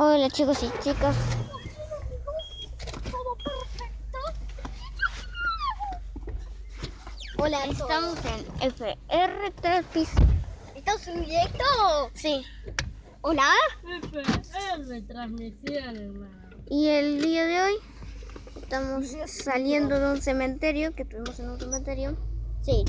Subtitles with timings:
[0.00, 1.16] Hola chicos y chicas.
[3.10, 4.18] Todo perfecto.
[7.36, 10.08] Hola, Estamos en FR Trapis.
[10.76, 11.64] ¿Estamos en directo?
[12.14, 12.44] Sí.
[13.22, 13.50] Hola.
[13.82, 16.56] FR transmisión, hermano.
[16.70, 17.74] Y el día de hoy
[18.62, 22.16] estamos saliendo de un cementerio que tuvimos en un cementerio.
[22.62, 22.84] Sí.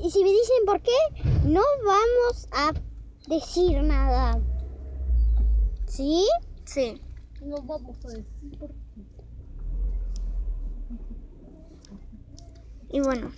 [0.00, 0.96] Y si me dicen por qué,
[1.42, 2.72] no vamos a
[3.28, 4.40] decir nada.
[5.86, 6.26] ¿Sí?
[6.64, 7.00] Sí.
[7.42, 8.74] No vamos a decir por qué.
[12.90, 13.32] Y bueno,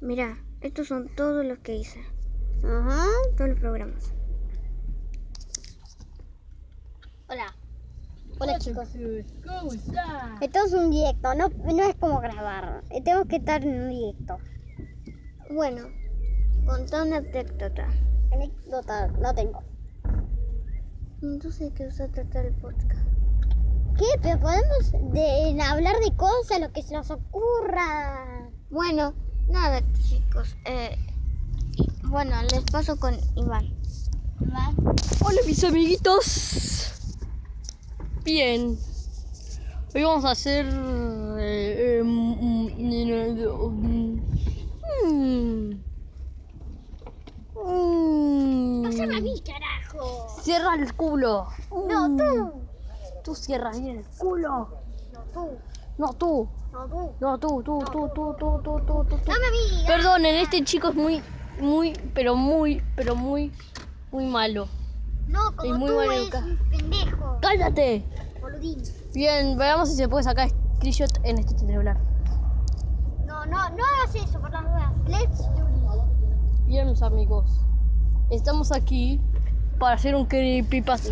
[0.00, 2.00] mira, estos son todos los que hice.
[2.64, 3.06] Ajá.
[3.36, 4.12] Todos los programas.
[7.28, 7.54] Hola.
[8.38, 8.88] Hola chicos.
[10.40, 12.84] Esto es un directo, no, no es como grabar.
[13.04, 14.38] Tengo que estar en un directo.
[15.50, 15.88] Bueno,
[16.66, 17.88] contá una anécdota.
[18.32, 19.62] Anécdota, no tengo.
[21.22, 23.00] Entonces, ¿qué vas a tratar el podcast?
[23.96, 24.04] ¿Qué?
[24.22, 28.50] Pero podemos de, hablar de cosas, lo que se nos ocurra.
[28.70, 29.14] Bueno,
[29.48, 30.56] nada, chicos.
[30.66, 30.96] Eh,
[32.04, 33.74] bueno, les paso con Iván.
[35.24, 36.92] Hola mis amiguitos.
[38.24, 38.78] Bien.
[39.94, 40.66] Hoy vamos a hacer...
[41.38, 42.02] eh, eh,
[49.06, 50.28] Pásame a mí, carajo.
[50.42, 51.46] Cierra el culo.
[51.88, 52.16] No, Mm.
[52.16, 52.52] tú.
[53.24, 54.68] Tú cierras bien el culo.
[55.12, 55.58] No, tú.
[55.98, 56.48] No, tú.
[56.72, 57.14] No, tú.
[57.20, 59.16] No, tú, tú, tú, tú, tú, tú, tú, tú, tú.
[59.16, 59.84] Dame a mí.
[59.86, 61.22] Perdonen, este chico es muy,
[61.60, 63.52] muy, pero muy, pero muy,
[64.10, 64.68] muy malo.
[65.26, 66.38] No, como muy tú maleduca.
[66.38, 67.38] es un pendejo.
[67.40, 68.04] ¡Cállate!
[68.40, 68.82] Boludín.
[69.14, 71.98] Bien, veamos si se puede sacar screenshot en este celular.
[73.24, 74.92] No, no, no hagas eso por las dudas.
[75.08, 76.66] Let's do it.
[76.66, 77.60] Bien, amigos.
[78.30, 79.20] Estamos aquí
[79.78, 81.08] para hacer un creepypasta.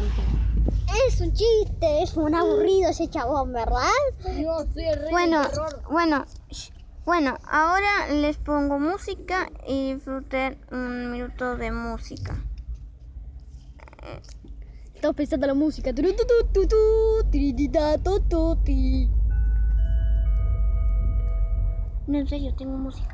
[1.09, 3.89] Es un chiste, es un aburrido ese chabón, ¿verdad?
[4.25, 5.83] No sé, rey Bueno, terror.
[5.91, 6.73] bueno, sh-
[7.05, 12.45] bueno, ahora les pongo música y disfruten un minuto de música.
[14.95, 15.93] Estamos pensando en la música.
[15.95, 19.11] Turu, tu, tu, tu, tu, tiritita, tu, tu, ti.
[22.07, 23.14] No, en serio, tengo música.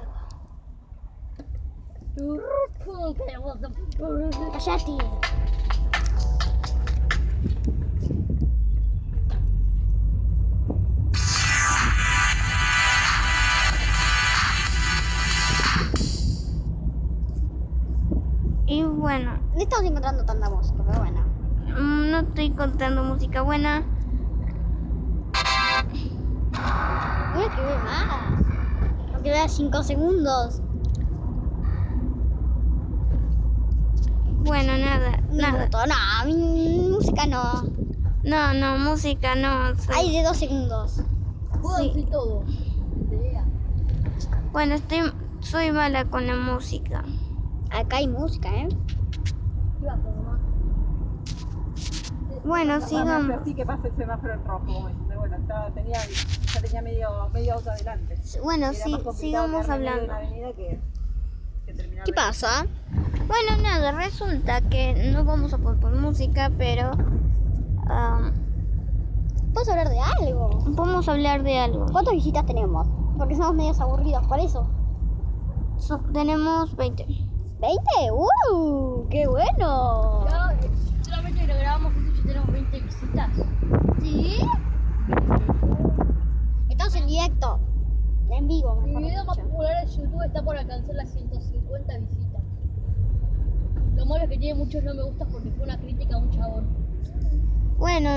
[4.53, 4.93] Cállate.
[18.67, 21.21] Y bueno, No estamos encontrando tanta música, pero bueno.
[21.77, 23.85] mm, no estoy contando música buena.
[27.35, 28.43] No que ver más.
[29.13, 30.61] No que vea 5 segundos.
[34.43, 35.53] Bueno, nada, nada.
[35.59, 35.79] Minuto.
[35.87, 37.69] No, mi- música no.
[38.23, 39.75] No, no, música no.
[39.77, 41.03] soy- Hay de 2 segundos.
[41.61, 42.45] Jodas y todo.
[44.53, 47.05] Bueno, estoy, soy mala con la música.
[47.71, 48.69] Acá hay música, ¿eh?
[52.45, 53.41] Bueno, sigamos.
[53.43, 55.99] así que pasa el semáforo en rojo, como diciendo, bueno, ya tenía,
[56.55, 58.19] ya tenía medio, medio auto adelante.
[58.43, 60.05] Bueno, Era sí, complicado sigamos quedarme en medio de hablando.
[60.05, 60.81] una avenida que,
[61.67, 62.67] que terminar ¿Qué de- pasa?
[63.31, 66.91] Bueno, nada, resulta que no vamos a poner música, pero
[67.87, 68.33] am,
[69.53, 70.51] Vamos a hablar de algo.
[70.71, 71.87] vamos a hablar de algo.
[71.93, 72.89] ¿Cuántas visitas tenemos?
[73.17, 74.67] Porque somos medios aburridos, por eso.
[75.79, 77.07] So- tenemos 20.
[77.61, 77.79] ¿20?
[78.53, 79.07] ¡Uh!
[79.11, 80.25] ¡Qué bueno!
[80.29, 80.59] Ya,
[81.03, 83.31] solamente lo grabamos juntos y tenemos 20 visitas.
[84.03, 84.37] ¿Sí?
[86.69, 87.61] Estamos en directo.
[88.31, 92.40] En vivo, Mi video más popular en YouTube está por alcanzar las 150 visitas.
[94.01, 96.31] Lo malo es que tiene muchos no me gustas porque fue una crítica a un
[96.31, 96.67] chabón.
[97.77, 98.09] Bueno,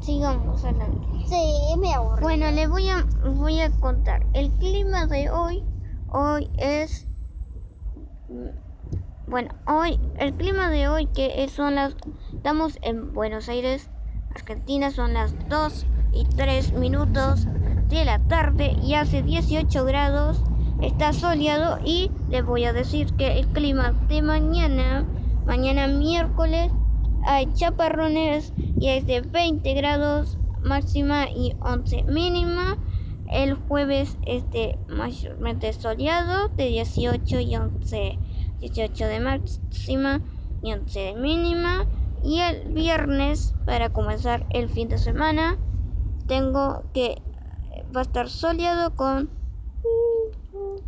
[0.00, 1.00] sigamos hablando.
[1.26, 1.34] Sí,
[1.72, 2.20] es medio aburrido.
[2.22, 4.24] Bueno, les voy a, voy a contar.
[4.34, 5.64] El clima de hoy,
[6.12, 7.08] hoy es...
[9.26, 11.96] Bueno, hoy, el clima de hoy que es- son las...
[12.32, 13.90] Estamos en Buenos Aires,
[14.32, 17.48] Argentina, son las 2 y 3 minutos
[17.88, 20.44] de la tarde y hace 18 grados,
[20.80, 25.04] está soleado y les voy a decir que el clima de mañana,
[25.46, 26.72] mañana miércoles,
[27.24, 32.76] hay chaparrones y es de 20 grados máxima y 11 mínima.
[33.28, 38.18] El jueves es de mayormente soleado, de 18 y 11,
[38.60, 40.20] 18 de máxima
[40.62, 41.86] y 11 de mínima.
[42.22, 45.56] Y el viernes, para comenzar el fin de semana,
[46.26, 47.22] tengo que
[47.94, 49.30] va a estar soleado con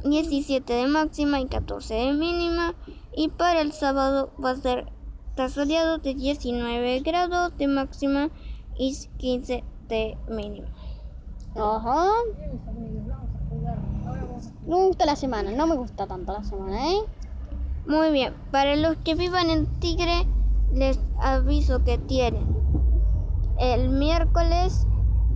[0.05, 2.75] 17 de máxima y 14 de mínima.
[3.19, 4.93] Y para el sábado va a ser
[5.49, 8.31] soleado de 19 grados de máxima
[8.77, 10.69] y 15 de mínima.
[11.57, 12.11] Ajá.
[14.69, 17.01] Me gusta la semana, no me gusta tanto la semana, ¿eh?
[17.89, 20.25] Muy bien, para los que vivan en Tigre,
[20.73, 22.47] les aviso que tienen
[23.59, 24.87] el miércoles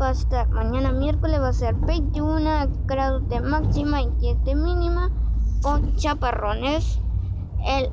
[0.00, 4.55] va a estar, mañana miércoles va a ser 21 grados de máxima y 10 de
[4.55, 5.11] mínima
[5.61, 7.00] con chaparrones.
[7.67, 7.91] El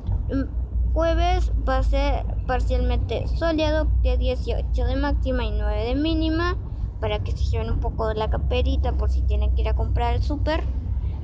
[0.92, 6.56] jueves va a ser parcialmente soleado de 18 de máxima y 9 de mínima
[7.00, 9.74] para que se lleven un poco de la caperita por si tienen que ir a
[9.74, 10.64] comprar el súper.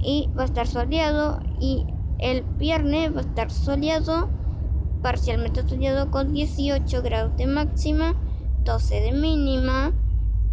[0.03, 1.87] Y va a estar soleado y
[2.19, 4.31] el viernes va a estar soleado
[5.03, 8.15] parcialmente soleado con 18 grados de máxima
[8.65, 9.93] 12 de mínima.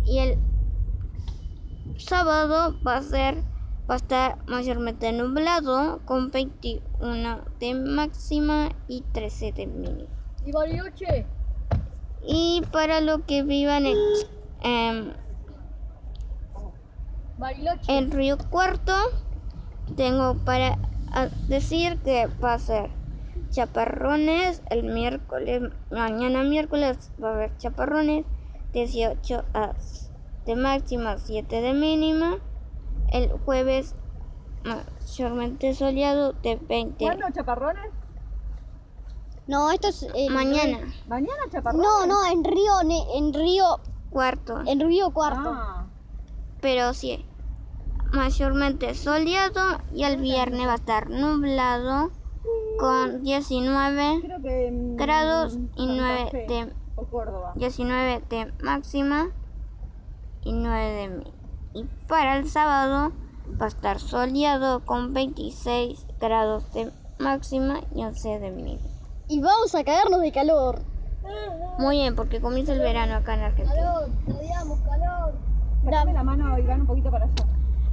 [0.05, 0.37] Y el
[1.97, 3.43] sábado va a ser
[3.89, 10.09] va a estar mayormente nublado con 21 de máxima y 13 de mínima
[10.45, 11.25] ¿Y Bariloche?
[12.25, 13.85] y para lo que vivan
[14.61, 15.13] en,
[17.37, 17.91] Bariloche.
[17.91, 18.93] en Río Cuarto
[19.97, 20.77] tengo para
[21.47, 22.89] decir que va a ser
[23.49, 28.25] chaparrones el miércoles, mañana miércoles va a haber chaparrones,
[28.71, 29.75] 18 a-
[30.45, 32.37] de máxima, 7 de mínima,
[33.13, 33.95] el jueves
[34.63, 37.83] mayormente soleado de 20 ¿Cuándo, chaparrones?
[39.45, 41.85] No, esto es el- mañana, ¿Mañana, chaparrones?
[41.87, 43.79] No, no, en Río, Ne- en Río,
[44.09, 45.49] cuarto, en Río Cuarto.
[45.53, 45.85] Ah,
[46.61, 47.25] pero sí,
[48.13, 49.61] mayormente soleado
[49.91, 52.11] y el viernes va a estar nublado
[52.79, 54.71] con 19 creo que...
[54.71, 57.53] mm, grados y Santa 9 Fe de O Córdoba.
[57.55, 59.29] 19 de máxima
[60.41, 61.42] y 9 de mínima.
[61.73, 63.11] Y para el sábado
[63.59, 68.81] va a estar soleado con 26 grados de máxima y 11 de mínima.
[69.27, 70.81] Y vamos a caernos de calor.
[71.79, 73.75] Muy bien, porque comienza el verano acá en Argentina.
[73.75, 75.33] Calor, te odiamos, calor.
[75.83, 77.45] Sacame la mano, Iván, un poquito para allá.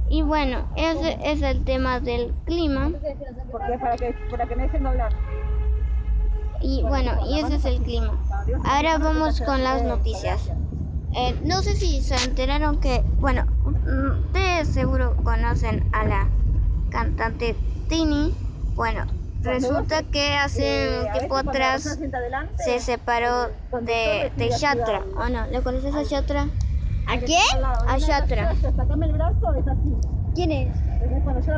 [0.09, 2.91] Y bueno, ese es el tema del clima.
[3.51, 5.13] Porque para que, para que me dejen doblar.
[6.61, 8.21] Y bueno, y ese es el clima.
[8.65, 10.51] Ahora vamos con las noticias.
[11.13, 13.45] Eh, no sé si se enteraron que, bueno,
[13.85, 16.29] ustedes seguro conocen a la
[16.89, 17.55] cantante
[17.87, 18.33] Tini.
[18.75, 19.05] Bueno,
[19.43, 21.83] resulta que hace un tiempo atrás
[22.57, 23.49] se separó
[23.81, 25.05] de, de Yatra.
[25.17, 25.47] ¿O no?
[25.47, 26.49] ¿Le conoces a Yatra?
[27.07, 27.39] ¿A quién?
[27.87, 28.49] A Yatra.
[30.33, 30.77] ¿Quién es?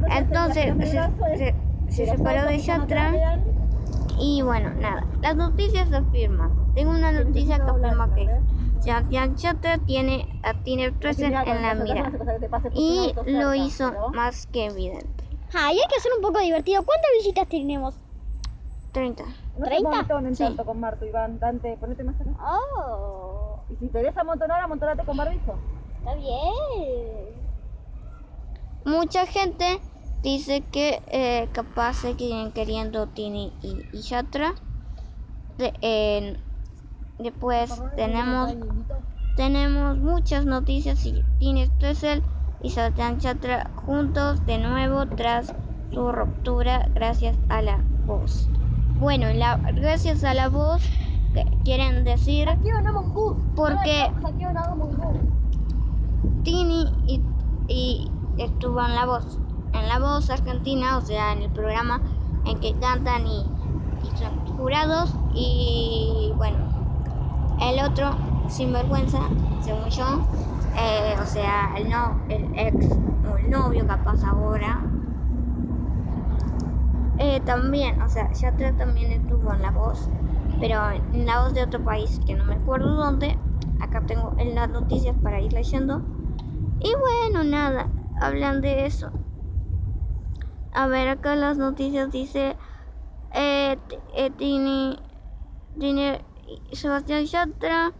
[0.10, 1.56] Entonces, se,
[1.90, 3.12] se- separó de Yatra.
[4.20, 6.52] Y bueno, nada, las noticias afirman.
[6.74, 8.26] Tengo una noticia que afirma que
[8.86, 12.12] Yatra tiene a Tiner Treasure en la mira.
[12.74, 15.24] Y lo hizo más que evidente.
[15.54, 16.84] Ah, y hay que hacer un poco divertido.
[16.84, 17.96] ¿Cuántas visitas tenemos?
[18.92, 19.24] 30.
[19.24, 19.90] No se 30?
[19.90, 20.44] amontonen Sí.
[20.44, 21.40] tanto con Marto, Iván.
[21.40, 22.32] Dante, ponete más acá.
[22.42, 25.60] Oh, Y si te querés amontonar, amontonate con barbijo.
[26.00, 27.48] está bien.
[28.86, 29.80] Mucha gente
[30.22, 34.54] dice que eh, capaz se siguen queriendo Tini y, y Yatra.
[35.58, 36.38] De-
[37.20, 38.56] después tenemos
[39.36, 42.22] tenemos muchas noticias y Tini Stoessel
[42.62, 45.54] y Sebastián Yatra juntos de nuevo tras
[45.92, 48.48] su ruptura gracias a la voz.
[49.00, 50.84] Bueno, la, gracias a la voz
[51.34, 52.48] que quieren decir.
[53.56, 54.12] Porque-.
[56.44, 57.22] Tini y,
[57.68, 59.40] y estuvo en la voz,
[59.74, 62.02] en la voz argentina, o sea, en el programa
[62.46, 63.40] en que cantan y,
[64.04, 65.14] y son jurados.
[65.34, 66.83] Y bueno,
[67.70, 68.18] el otro,
[68.48, 69.20] sinvergüenza,
[69.60, 70.22] según yo,
[70.78, 74.90] eh, o sea, el, no, el ex o el novio capaz ahora.
[77.18, 80.10] eh, también, o sea, Yatra también estuvo en la voz,
[80.60, 80.80] pero
[81.12, 83.38] en la voz de otro país que no me acuerdo dónde.
[83.80, 86.02] Acá tengo en las noticias para ir leyendo.
[86.80, 86.92] Y
[87.34, 87.90] bueno, nada,
[88.20, 89.12] hablan de eso.
[90.72, 92.58] A ver, acá las noticias dice
[93.34, 93.78] eh,
[94.16, 95.00] eh, Tini
[95.76, 95.94] y
[96.72, 97.92] Sebastián Yatra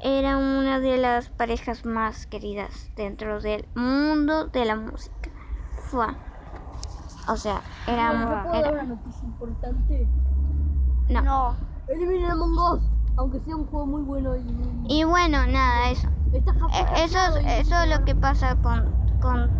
[0.00, 5.30] era una de las parejas más queridas dentro del mundo de la música.
[5.90, 6.06] Fue.
[7.28, 10.06] O sea, era, ¿No puedo dar una era noticia importante?
[11.10, 11.22] no.
[11.22, 11.56] No.
[11.88, 12.82] Eliminen Among Us.
[13.16, 15.00] Aunque sea un juego muy bueno y...
[15.00, 16.08] Y bueno, nada, eso.
[16.32, 16.42] Eh,
[17.04, 19.50] Eso es, eso es lo que pasa con, con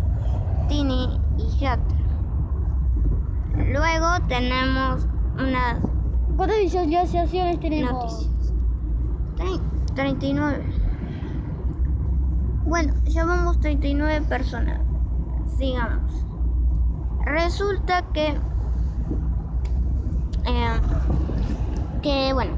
[0.69, 1.97] Tini y Yatra.
[3.57, 5.05] Luego tenemos
[5.37, 5.79] unas
[6.39, 7.91] ¿Cuántas visualizaciones tenemos?
[7.91, 8.53] noticias.
[9.35, 10.63] Tre- 39.
[12.65, 14.79] Bueno, ya vamos 39 personas.
[15.57, 16.13] Sigamos.
[17.25, 18.27] Resulta que
[20.45, 20.79] eh,
[22.01, 22.53] que bueno.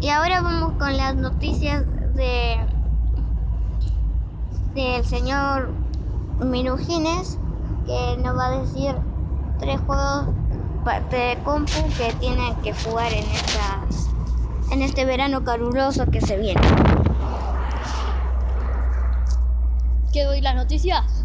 [0.00, 2.56] Y ahora vamos con las noticias de
[4.72, 5.74] del señor
[6.40, 7.38] Minujines
[7.84, 8.94] que nos va a decir
[9.58, 10.28] tres juegos
[10.86, 13.84] pa- de compu que tienen que jugar en esta
[14.70, 16.60] en este verano caluroso que se viene.
[20.12, 21.24] ¿Qué doy las noticias?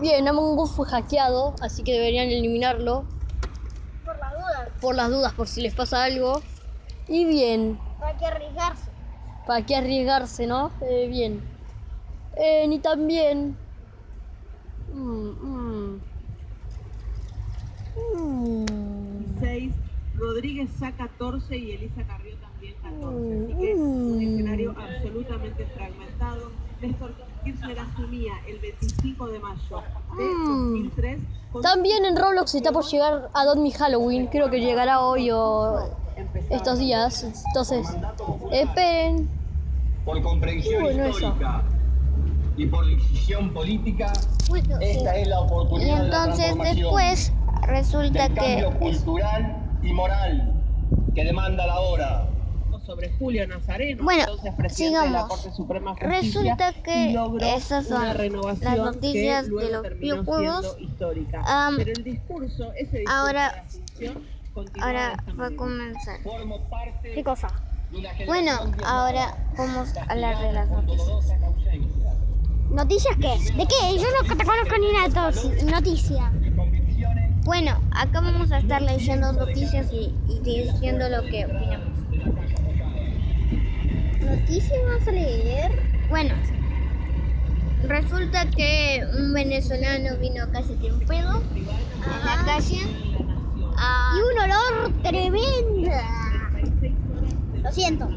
[0.00, 3.06] Bien, Among Us fue hackeado, así que deberían eliminarlo.
[4.04, 6.42] Por la duda, Por las dudas, por si les pasa algo.
[7.08, 8.90] Y bien, hay que arriesgarse.
[9.46, 10.70] ¿para qué arriesgarse, no?
[10.82, 11.42] Eh, bien.
[12.36, 13.56] Eh, ni también.
[20.38, 23.44] Rodríguez Sá 14 y Elisa Carrió también 14.
[23.44, 26.52] Así que un escenario absolutamente fragmentado.
[26.80, 29.82] Néstor Kirchner asumía el 25 de mayo
[30.16, 31.18] de 2003.
[31.50, 34.28] con También en Roblox está por llegar a Don Mi Halloween.
[34.28, 35.90] Creo que llegará hoy o
[36.50, 37.24] estos días.
[37.48, 37.88] Entonces,
[38.52, 39.28] esperen.
[40.04, 41.08] por comprensión eso.
[41.08, 41.64] histórica
[42.56, 44.12] y por decisión política,
[44.80, 49.67] esta es la Y oportunidad de la entonces transformación, después resulta del cambio que cultural
[49.82, 50.54] y moral
[51.14, 52.24] que demanda la hora.
[52.86, 55.28] sobre Julio Nazareno, Bueno, entonces presidente de la sigamos.
[55.28, 59.50] Corte Suprema de Justicia, Resulta que y logró esas son una renovación las noticias que
[59.50, 60.66] luego de los videojuegos.
[60.76, 61.42] siendo histórica.
[61.46, 64.38] Am, Pero el discurso, ese discurso ahora- de la función,
[64.80, 66.20] Ahora va a comenzar.
[66.22, 67.48] Formo parte ¿Qué cosa?
[68.26, 68.52] Bueno,
[68.84, 71.08] ahora vamos a hablar de las noticias.
[71.08, 71.38] ausencia,
[72.70, 73.28] ¿Noticias qué?
[73.56, 73.96] ¿De qué?
[73.98, 76.32] Yo no te conozco ni una noticia.
[77.44, 81.98] Bueno, acá vamos a estar leyendo noticias y, y diciendo lo que opinamos.
[84.20, 85.70] ¿Noticias vas a leer?
[86.08, 86.34] Bueno,
[87.84, 90.44] resulta que un venezolano vino
[90.80, 92.80] tiró un pedo en la calle.
[93.76, 95.90] Ah, Y un olor tremendo.
[97.62, 98.08] Lo siento.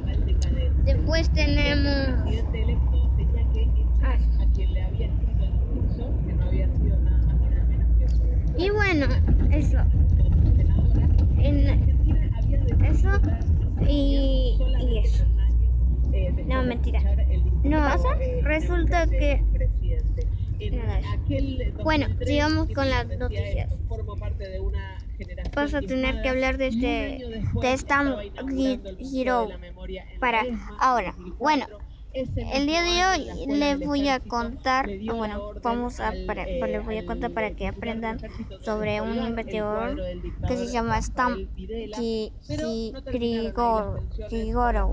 [0.83, 6.33] después tenemos presidente electo tenía que echar a quien le había escrito el discurso, que
[6.33, 8.23] no había sido nada más ni nada menos que su
[8.61, 9.07] y bueno,
[9.51, 9.77] eso.
[11.37, 11.69] En,
[12.85, 13.09] eso
[13.87, 15.25] y, y eso.
[16.45, 16.99] No, mentira.
[16.99, 19.43] escuchar el discurso, No, eh, resulta que-
[21.83, 23.69] Bueno, 2003, sigamos con las noticias.
[25.55, 27.19] Vas a tener que hablar de este
[27.61, 28.19] de Stamp
[28.99, 29.49] Hero
[30.19, 30.45] para
[30.79, 31.11] ahora.
[31.17, 31.37] 2004.
[31.39, 31.65] Bueno,
[32.13, 36.97] el día de hoy les voy a contar, bueno, vamos a para- eh, les voy
[36.97, 38.19] a contar para que aprendan
[38.63, 39.95] sobre un investigador
[40.47, 40.99] que se llama
[41.95, 44.91] Ki- Ki- Grigor- Grigorov.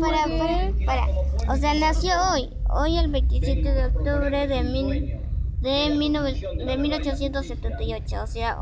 [0.00, 1.06] para, para, para.
[1.52, 5.19] O sea, nació hoy, hoy el 27 de octubre de mil,
[5.60, 8.58] de, 19 de 1878, o sea,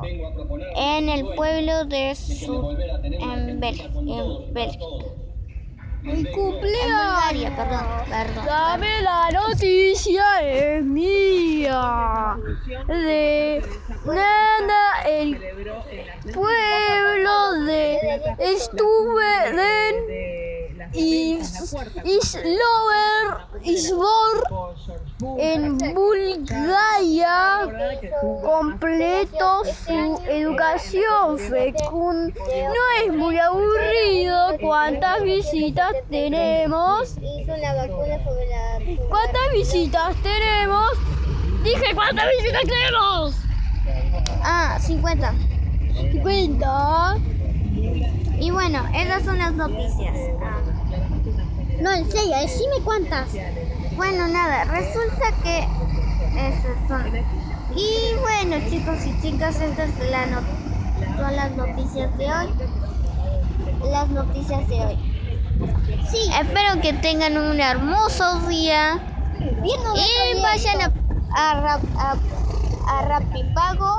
[0.76, 4.84] en el pueblo de de su, volver a tener una en Bélgica.
[6.02, 8.46] Mi En Bulgaria, perdón, perdón.
[8.46, 12.36] Dame la noticia, es mía.
[12.86, 13.62] De
[14.06, 15.36] nada, el
[16.32, 17.98] pueblo de
[18.58, 20.38] Stuveren
[20.94, 21.74] is,
[22.04, 24.57] Islover Isbor
[25.20, 27.66] en Bulgaria
[28.42, 32.32] completó su educación fecunda.
[32.36, 34.56] No es muy aburrido.
[34.60, 37.16] ¿Cuántas visitas tenemos?
[39.08, 40.90] ¿Cuántas visitas tenemos?
[41.64, 43.36] Dije, ¿cuántas visitas tenemos?
[44.42, 45.34] Ah, 50.
[46.12, 47.16] 50.
[48.40, 50.16] Y bueno, esas son las noticias.
[50.40, 50.60] Ah,
[51.80, 53.28] No, en serio, decime cuántas.
[53.98, 55.68] Bueno, nada, resulta que
[56.38, 57.12] esas son.
[57.70, 57.88] Y
[58.22, 60.42] bueno, chicos y chicas, estas son la no-
[61.16, 62.54] son las noticias de hoy.
[63.92, 64.98] Las noticias de hoy.
[66.10, 69.00] Sí, Espero que tengan un hermoso día.
[69.62, 72.18] Y vayan a, a, a,
[72.88, 73.90] a Rapipago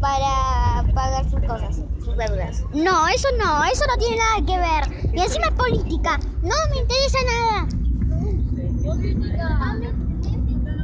[0.00, 2.62] para pagar sus cosas, sus deudas.
[2.72, 5.10] no, eso no, eso no tiene nada que ver.
[5.14, 6.18] Y encima es política.
[6.42, 7.83] No me interesa nada.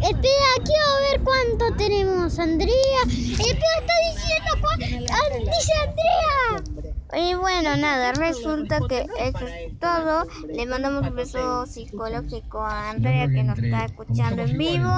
[0.02, 3.02] Espera, quiero ver cuánto tenemos, Andrea.
[3.07, 4.87] Espera, está diciendo cuánto.
[5.12, 6.80] Ah, dice Andrea.
[7.12, 10.26] Y bueno, nada, resulta que eso es todo.
[10.49, 14.88] Le mandamos un beso psicológico a Andrea que nos está escuchando en vivo,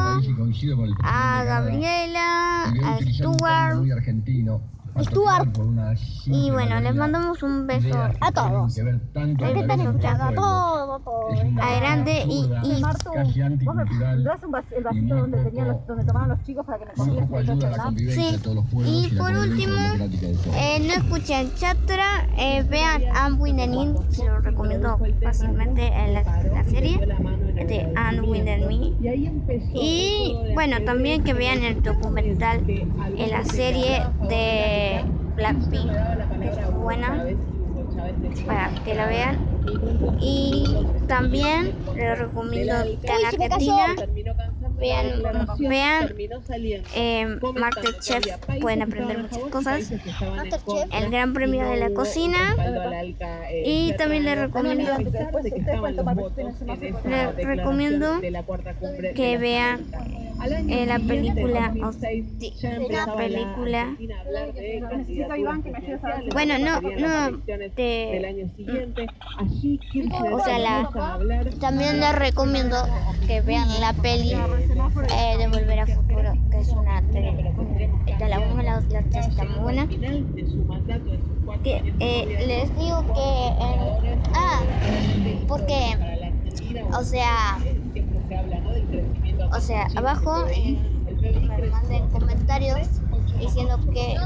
[1.03, 3.42] a Gabriela, a Stuart.
[5.01, 5.49] Stuart.
[6.27, 8.77] Y bueno, les mandamos un beso A todos.
[8.77, 10.25] El ¿Qué están beso escuchando?
[10.25, 11.41] A todos, todos.
[11.63, 12.83] a grande y, y
[13.15, 14.25] Casi anticultural.
[14.25, 16.93] ¿Das un, vas- el vasito donde, tenían los, donde tomaban los chicos para que me
[17.05, 17.27] Muy
[17.79, 18.37] convivencia Sí.
[18.37, 22.05] de Y por último, de eh, no escuchan Chatra,
[22.37, 26.99] eh, vean Anne with an In, se lo recomiendo fácilmente en la, la serie
[27.59, 28.97] de Anne with an Me.
[29.73, 32.67] Y bueno, también que vean el documental
[33.15, 36.01] en la serie de Blackpink,
[36.41, 37.29] que es buena,
[38.45, 39.47] para que la vean.
[40.19, 43.25] y también les recomiendo que en.
[43.25, 43.97] Argentina
[44.83, 45.23] vean,
[45.69, 46.03] vean
[46.95, 48.25] eh, Masterchef,
[48.61, 49.93] pueden aprender muchas cosas.
[50.93, 52.55] El Gran Premio de la cocina.
[53.51, 54.93] eh, Y también les recomiendo-
[57.37, 58.21] Les recomiendo
[59.15, 59.91] que vean.
[60.43, 62.71] Al año eh, la siguiente, película, en o 2006, sí, ya
[63.07, 63.81] la película.
[63.83, 66.59] Argentina a hablar de Necesito, candidaturas Iván, que me ayudes a ver si- presidenciales, Bueno,
[66.59, 69.07] no, no, elecciones de- del año siguiente.
[69.39, 70.91] Allí Kirchner O sea, la-
[71.61, 72.77] También les recomiendo
[73.27, 77.21] que vean la peli eh, de Volver a Futuro, que es una de,
[78.19, 79.87] de la 1 a la 2 la 3 está muy buena.
[79.87, 83.53] final de su mandato de sus cuatro Que, años de eh, les digo que
[84.35, 84.63] ah,
[85.47, 85.97] porque,
[86.99, 88.73] o sea, eh, siempre se habla ¿no?
[88.73, 92.89] del crecimiento o sea, abajo creció manden comentarios
[93.39, 94.17] diciendo que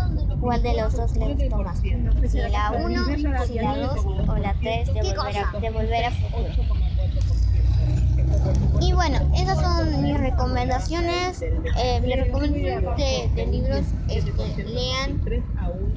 [0.40, 1.80] cuál de los dos les gustó más.
[1.80, 1.90] Si
[2.38, 3.04] la 1,
[3.46, 6.48] si la 2 o la 3 de volver a, de volver a futuro.
[8.80, 11.42] Y bueno, esas son mis recomendaciones.
[11.42, 15.20] Eh, mi recomendación de, de libros es que lean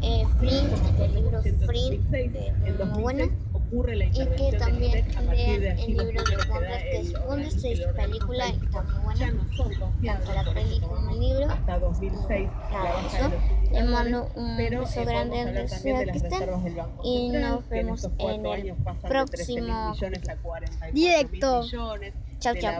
[0.01, 3.25] eh, Flint, el libro Flint, que es muy bueno.
[3.71, 8.82] Y que también lean el libro de Wonder, que es Wonder Stage película, y está
[8.82, 9.34] muy buena.
[10.05, 11.51] Tanto la peli como el libro.
[11.51, 13.29] Hasta Y 2006, nada, la eso.
[13.29, 16.49] de Les mando un beso grande donde sea de que estén.
[17.03, 21.62] Y nos vemos en el años pasan de 13.000 próximo millones a 44 Directo.
[21.99, 22.55] de chau.
[22.55, 22.75] la